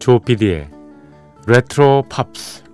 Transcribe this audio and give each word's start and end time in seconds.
조피디의 0.00 0.68
레트로 1.46 2.04
팝스 2.08 2.64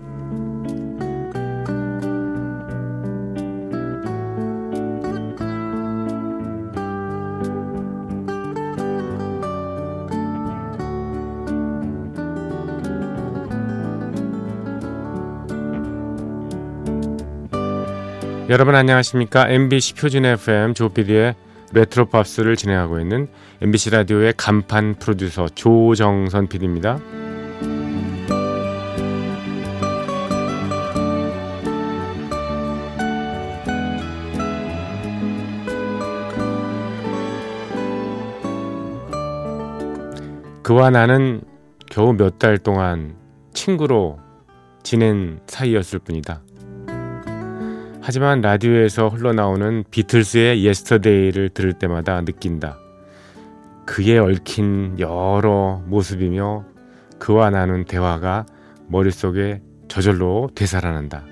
여러분 18.49 18.77
안녕하십니까? 18.77 19.51
MBC 19.51 19.95
표준 19.95 20.25
FM 20.25 20.75
조피디의 20.75 21.35
레트로 21.77 22.07
팝스를 22.07 22.57
진행하고 22.57 23.01
있는 23.01 23.29
MBC 23.61 23.91
라디오의 23.91 24.33
간판 24.39 24.95
프로듀서 24.95 25.47
조정선 25.51 26.49
PD입니다. 26.49 26.99
그와 40.63 40.91
나는 40.91 41.43
겨우 41.91 42.13
몇 42.15 42.39
달 42.39 42.59
동안 42.59 43.17
친구로 43.53 44.19
지낸 44.83 45.41
사이였을 45.47 45.99
뿐이다. 46.01 46.43
하지만 48.09 48.41
라디오에서 48.41 49.09
흘러나오는 49.09 49.83
비틀스의 49.91 50.65
Yesterday를 50.65 51.49
들을 51.49 51.73
때마다 51.73 52.21
느낀다. 52.21 52.79
그에 53.85 54.17
얽힌 54.19 54.97
여러 55.01 55.83
모습이며 55.87 56.65
그와 57.19 57.51
나눈 57.51 57.85
대화가 57.85 58.47
머릿속에 58.87 59.61
저절로 59.89 60.49
되살아난다. 60.55 61.25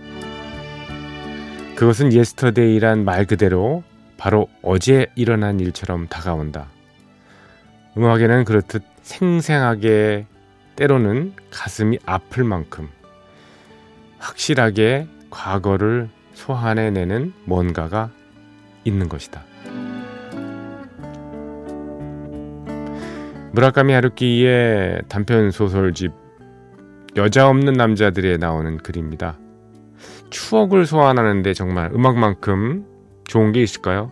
그것은 1.77 2.13
Yesterday란 2.13 3.05
말 3.05 3.25
그대로 3.25 3.85
바로 4.17 4.49
어제 4.61 5.07
일어난 5.15 5.61
일처럼 5.61 6.09
다가온다. 6.09 6.67
음악에는 7.97 8.45
그렇듯 8.45 8.83
생생하게 9.01 10.27
때로는 10.75 11.35
가슴이 11.53 12.01
아플 12.05 12.43
만큼 12.43 12.89
확실하게 14.19 15.07
과거를 15.31 16.11
소환해내는 16.35 17.33
뭔가가 17.45 18.11
있는 18.85 19.09
것이다. 19.09 19.43
무라카미 23.53 23.93
하루키의 23.93 25.03
단편 25.09 25.51
소설집 25.51 26.13
여자 27.17 27.49
없는 27.49 27.75
남자들에 27.75 28.37
나오는 28.37 28.77
글입니다. 28.79 29.39
추억을 30.31 30.87
소환하는데 30.87 31.55
정말 31.55 31.93
음악만큼 31.95 32.85
좋은 33.25 33.53
게 33.53 33.63
있을까요? 33.63 34.11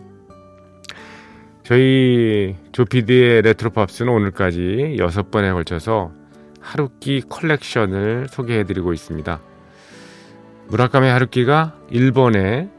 저희 1.63 2.55
조피디의 2.71 3.41
레트로팝스는 3.41 4.11
오늘까지 4.11 4.95
여섯 4.99 5.29
번에 5.31 5.51
걸쳐서 5.51 6.11
하루키 6.61 7.23
컬렉션을 7.29 8.27
소개해드리고 8.29 8.93
있습니다. 8.93 9.41
무라카미 10.67 11.07
하루키가 11.07 11.75
일본의 11.89 12.69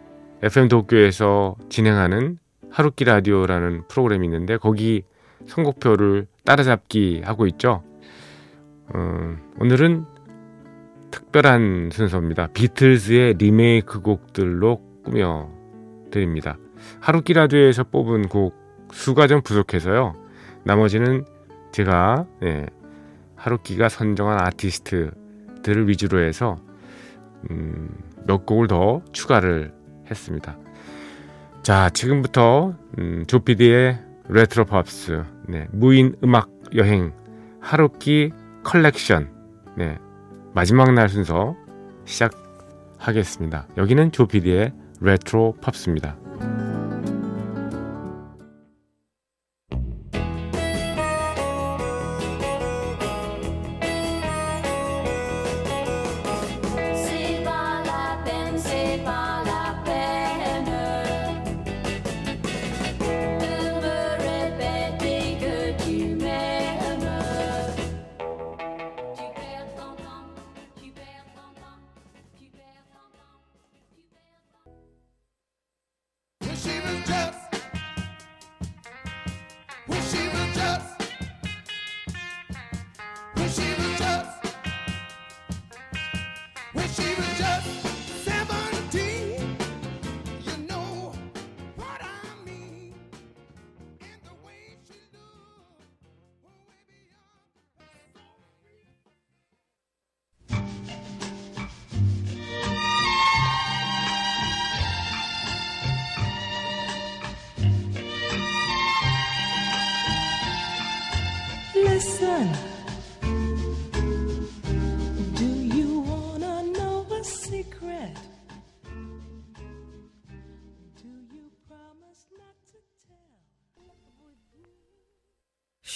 FM 0.42 0.68
도쿄에서 0.68 1.56
진행하는 1.68 2.38
하루키 2.70 3.04
라디오라는 3.04 3.88
프로그램이 3.88 4.26
있는데 4.26 4.56
거기 4.56 5.04
선곡표를 5.46 6.26
따라잡기 6.44 7.22
하고 7.24 7.46
있죠. 7.46 7.82
어, 8.88 9.36
오늘은 9.60 10.04
특별한 11.10 11.90
순서입니다. 11.92 12.48
비틀즈의 12.48 13.34
리메이크 13.34 14.00
곡들로 14.00 14.82
꾸며 15.04 15.48
드립니다. 16.10 16.58
하루키 17.00 17.32
라디오에서 17.32 17.84
뽑은 17.84 18.28
곡 18.28 18.54
수가 18.92 19.26
좀 19.28 19.40
부족해서요. 19.42 20.14
나머지는 20.64 21.24
제가 21.72 22.26
네, 22.40 22.66
하루키가 23.36 23.88
선정한 23.88 24.40
아티스트들을 24.40 25.88
위주로 25.88 26.20
해서 26.20 26.58
음, 27.50 27.88
몇 28.26 28.46
곡을 28.46 28.68
더 28.68 29.02
추가를 29.12 29.72
했습니다. 30.10 30.56
자, 31.62 31.90
지금부터 31.90 32.74
음, 32.98 33.24
조피디의 33.26 33.98
레트로 34.28 34.64
팝스, 34.66 35.24
네, 35.48 35.66
무인 35.72 36.14
음악 36.22 36.50
여행 36.74 37.12
하루키 37.60 38.32
컬렉션, 38.62 39.30
네, 39.76 39.98
마지막 40.54 40.92
날 40.92 41.08
순서 41.08 41.56
시작하겠습니다. 42.04 43.68
여기는 43.76 44.12
조피디의 44.12 44.72
레트로 45.00 45.56
팝스입니다. 45.60 46.16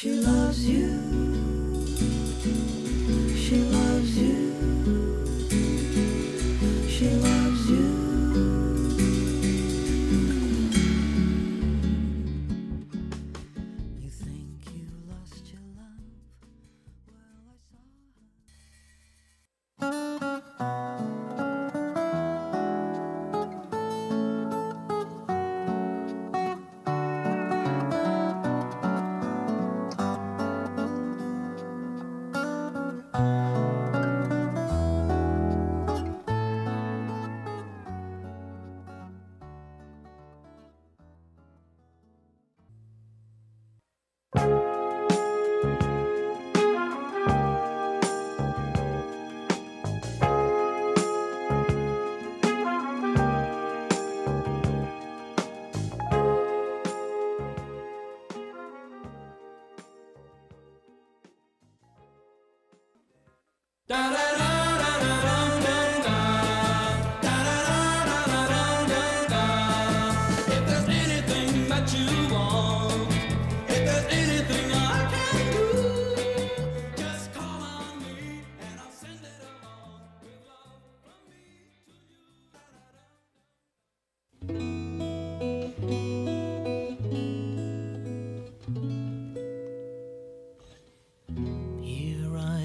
She 0.01 0.13
loves 0.13 0.65
you. 0.65 1.48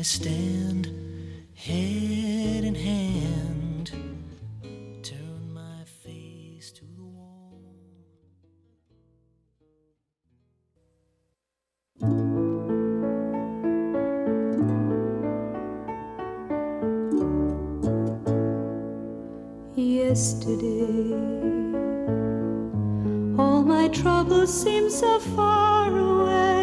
Stand, 0.04 0.90
head 1.56 2.64
in 2.64 2.76
hand, 2.76 3.92
turn 5.02 5.54
my 5.54 5.84
face 6.04 6.72
to 6.72 6.86
the 6.86 7.04
wall. 7.04 7.54
Yesterday, 19.76 21.14
all 23.38 23.64
my 23.64 23.88
troubles 23.88 24.54
seem 24.62 24.90
so 24.90 25.20
far 25.20 25.98
away. 25.98 26.63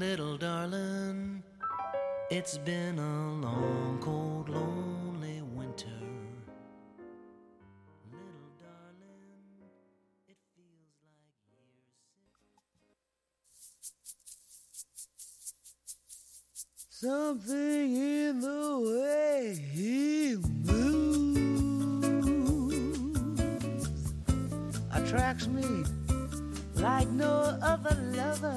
Little 0.00 0.38
darling, 0.38 1.42
it's 2.30 2.56
been 2.56 2.98
a 2.98 3.32
long, 3.34 3.98
cold, 4.00 4.48
lonely 4.48 5.42
winter. 5.42 6.00
Little 8.10 8.50
darling. 8.62 9.60
Something 16.88 17.94
in 17.94 18.40
the 18.40 18.78
way 18.96 19.54
he 19.74 20.36
moves 20.64 21.10
attracts 24.94 25.46
me 25.46 25.84
like 26.76 27.08
no 27.08 27.58
other 27.60 27.94
lover. 28.16 28.56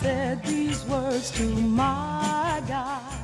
Said 0.00 0.42
these 0.44 0.86
words 0.88 1.30
to 1.32 1.44
my 1.60 2.62
guy. 2.66 3.18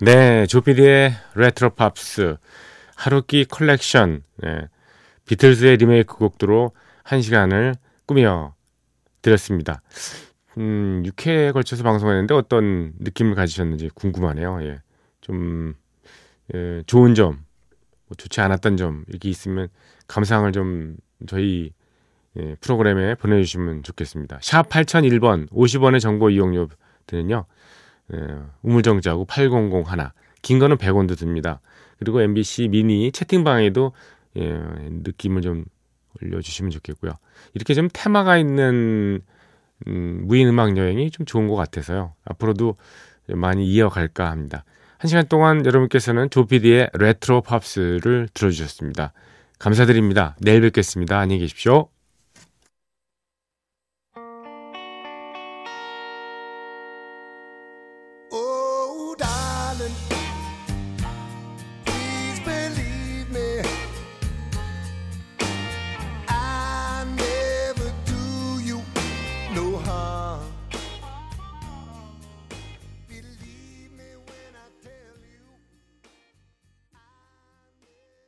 네, 0.00 0.46
조피디의 0.46 1.12
레트로 1.34 1.70
팝스 1.70 2.36
하루키 2.94 3.46
컬렉션 3.46 4.22
네, 4.36 4.68
비틀즈의 5.26 5.76
리메이크 5.78 6.14
곡들로 6.14 6.70
한 7.02 7.20
시간을 7.20 7.74
꾸며 8.06 8.54
드렸습니다. 9.22 9.82
음, 10.56 11.02
6회에 11.04 11.52
걸쳐서 11.52 11.82
방송했는데 11.82 12.32
어떤 12.34 12.92
느낌을 12.98 13.34
가지셨는지 13.34 13.90
궁금하네요. 13.94 14.62
예. 14.62 14.80
좀 15.20 15.74
예, 16.54 16.82
좋은 16.86 17.14
점, 17.14 17.44
뭐 18.08 18.16
좋지 18.16 18.40
않았던 18.40 18.76
점 18.76 19.04
이렇게 19.08 19.28
있으면 19.28 19.68
감상을 20.06 20.50
좀 20.52 20.96
저희 21.26 21.72
예, 22.36 22.56
프로그램에 22.60 23.14
보내주시면 23.14 23.82
좋겠습니다. 23.82 24.38
샵 24.42 24.68
8001번 24.68 25.48
50원의 25.50 26.00
정보 26.00 26.30
이용료 26.30 26.68
드는요. 27.06 27.44
예, 28.14 28.18
우물정자하고 28.62 29.24
8001. 29.26 30.10
긴 30.42 30.58
거는 30.58 30.76
100원도 30.76 31.18
듭니다. 31.18 31.60
그리고 31.98 32.20
MBC 32.22 32.68
미니 32.68 33.10
채팅방에도 33.12 33.92
예, 34.36 34.42
느낌을 34.42 35.42
좀 35.42 35.64
올려주시면 36.22 36.70
좋겠고요. 36.70 37.12
이렇게 37.54 37.74
좀 37.74 37.88
테마가 37.92 38.38
있는 38.38 39.20
음, 39.86 40.22
무인 40.26 40.48
음악 40.48 40.76
여행이 40.76 41.10
좀 41.10 41.26
좋은 41.26 41.48
것 41.48 41.54
같아서요. 41.56 42.14
앞으로도 42.24 42.76
많이 43.28 43.66
이어갈까 43.66 44.30
합니다. 44.30 44.64
한 44.98 45.08
시간 45.08 45.28
동안 45.28 45.64
여러분께서는 45.64 46.28
조피디의 46.28 46.90
레트로 46.94 47.42
팝스를 47.42 48.28
들어주셨습니다. 48.34 49.12
감사드립니다. 49.60 50.36
내일 50.40 50.60
뵙겠습니다. 50.60 51.18
안녕히 51.18 51.40
계십시오. 51.42 51.88
Oh, 58.32 59.14
darling. 59.16 60.17